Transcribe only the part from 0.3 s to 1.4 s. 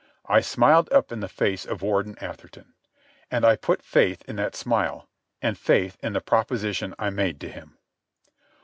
smiled up in the